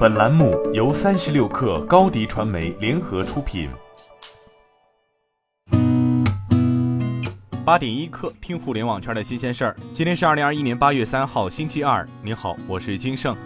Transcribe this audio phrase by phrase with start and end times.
[0.00, 3.68] 本栏目由三十六氪高低传媒联合出品。
[7.66, 9.76] 八点一刻，听互联网圈的新鲜事儿。
[9.92, 12.08] 今天是二零二一年八月三号，星期二。
[12.22, 13.36] 你好，我是金盛。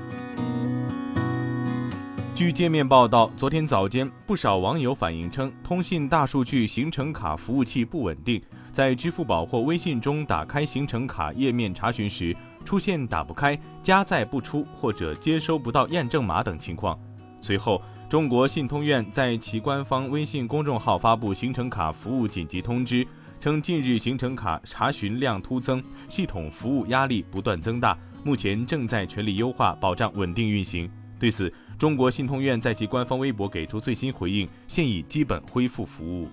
[2.36, 8.40] 据界面报道，昨天早间，不少网友反映称，通信大数据行程卡服务器不稳定，
[8.74, 12.36] 在支付宝或微信中打开行程卡页面查询时。
[12.64, 16.98] 出现打不开、加载不出或者接收不到验证码等情况。
[17.38, 23.06] 随后，中国信通院在其官方微信公众号发布行程卡服务紧急通知，
[23.38, 27.94] 称近日行程卡查询量突增，系统服务压力不断增大，
[28.24, 30.90] 目前正在全力优化，保障稳定运行。
[31.18, 36.30] 对此，中国信通院在其官方微博给出最新回应，现已基本恢复服务。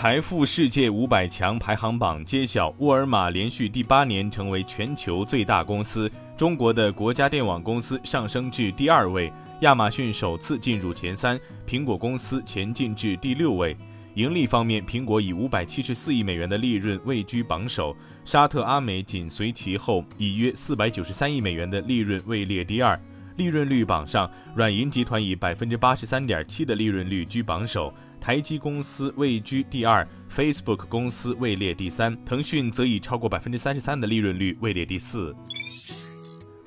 [0.00, 13.76] 财富世界五百强排行榜揭晓，沃尔玛连续第八年成为全球最大公司，中国的国家电网公司上升至第二位，亚马逊首次进入前三，苹果公司前进至第六位。
[14.14, 22.98] 盈利方面，苹果以五百七十四亿美元的利润位居榜首，沙特阿美紧随其后，以约四百九十三亿美元的利润位列第二。
[23.36, 27.92] 利润率榜上，软银集团以百分之八十三点七的利润率居榜首。
[28.20, 35.34] 台积公司位居第二，Facebook 公司位列第三，腾讯则以超过百分之三十三的利润率位列第四。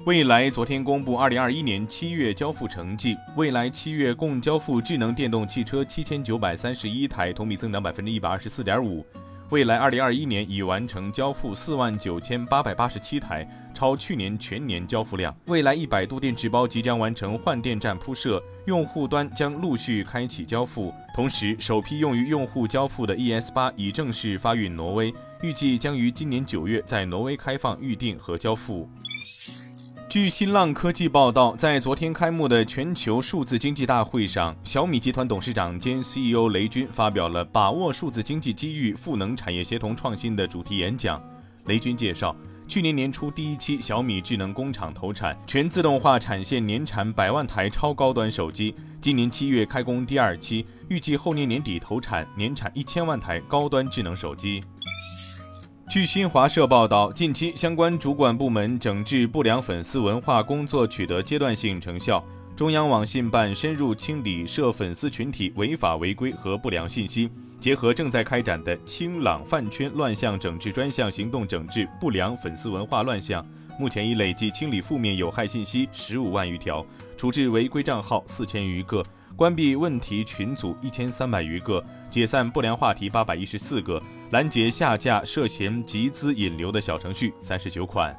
[0.03, 9.05] 蔚来昨天公布二零二一年七月交付成绩，蔚来七月共交付智能电动汽车七千九百三十一台，同比增长百分之一百二十四点五。
[9.53, 15.31] 未来二零二一年已完成交付四万九千八百八十七台，超去年全年交付量。
[15.45, 20.91] 未来一百度电池包即将完成换电站铺设，用户端将陆续开启交付。
[21.13, 28.89] 同时，首批用于用户交付的 ES 八已正式发运挪威，预计将于今年九月在挪威开放预定和交付。
[30.13, 41.19] 据新浪科技报道，在昨天开幕的全球数字经济大会上，小米集团董事长兼 CEO 雷军发表了“把握数字经济机遇，赋能产业协同创新”的主题演讲。
[41.65, 42.35] 雷军介绍，
[42.67, 48.75] 去年年初第一期小米智能工厂投产，全自动化产线年产百万台超高端手机。
[49.01, 54.63] 今年七月开工第二期，预计后年年底投产，年产一千万台高端智能手机。
[55.93, 62.25] 据新华社报道，近期相关主管部门整治不良粉丝文化工作取得阶段性成效。
[62.55, 73.45] 中央网信办深入清理涉粉丝群体违法违规和不良信息，结合正在开展的“清朗饭圈乱象整治专项行动”，整治不良粉丝文化乱象。
[73.79, 76.83] 目前已累计清理负面有害信息十五万余条，
[77.15, 79.03] 处置违规账号四千余个。
[79.35, 84.01] 关闭问题群组一千三百余个，解散不良话题八百一十四个，
[84.31, 88.15] 拦截下架涉嫌集资引流的小程序三十九款。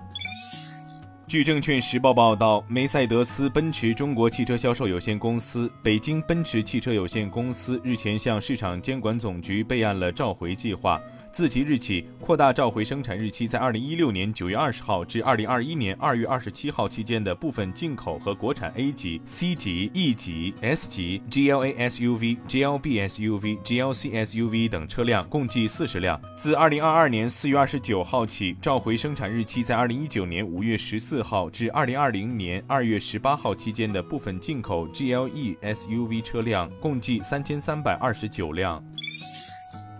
[1.26, 11.00] 据证券时报报道，梅赛德斯奔驰中国汽车销售有限公司、北京奔驰汽车有限公司日前向市场监管总局备案了召回计划。
[11.34, 26.20] 自即日起，扩大召回生产日期在二零一六年九月二十号至二零二一年二月二十七号期间的部分进口和国产 A 级、C 级、E 级、S 级、GLA SUV、GLB SUV、GLC SUV 等车辆，共计四十辆。
[26.36, 38.80] 自二零二二年四月二十九号起，召回生产日期在二零一九年五月十四号至二零二零年二月十八号期间的部分进口 GLE SUV 车辆，共计三千三百二十九辆。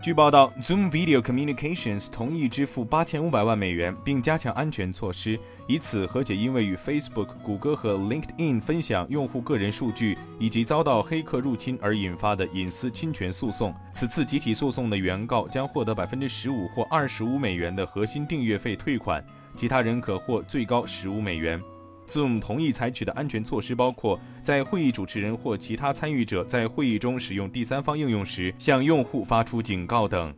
[0.05, 13.75] 据报道，Zoom Video Communications 同意支付八千五百万美元，并加强安全措施，以此和解因为与 Facebook、谷歌和 LinkedIn 分享用户个人数据以及遭到黑客入侵而引发的隐私侵权诉讼。
[13.95, 19.25] 此次集体诉讼的原告将获得百分之十五或二十五美元的核心订阅费退款，
[19.57, 21.59] 其他人可获最高十五美元。
[22.07, 30.35] Zoom 同意采取的安全措施包括，在会议主持人或其他参与者在会议中使用第三方应用时，向用户发出警告等。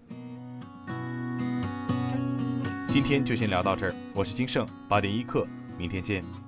[2.89, 6.46] 今天就先聊到这儿，我是金盛八点一刻，明天见。